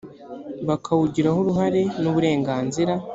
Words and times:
bakawugiraho 0.67 1.37
uruhare 1.43 1.81
n 2.01 2.05
uburenganzira 2.11 2.93